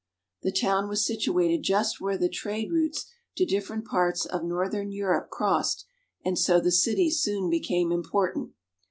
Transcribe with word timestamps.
The 0.41 0.51
town 0.51 0.89
was 0.89 1.05
situated 1.05 1.61
just 1.61 2.01
where 2.01 2.17
the 2.17 2.27
trade 2.27 2.71
routes 2.71 3.05
to 3.37 3.45
different 3.45 3.85
parts 3.85 4.25
of 4.25 4.43
northern 4.43 4.91
Europe 4.91 5.29
crossed, 5.29 5.85
and 6.25 6.39
so 6.39 6.59
the 6.59 6.71
city 6.71 7.11
soon 7.11 7.51
became 7.51 7.91
important. 7.91 8.53